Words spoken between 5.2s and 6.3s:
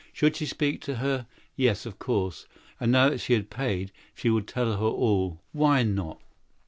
about it. Why not?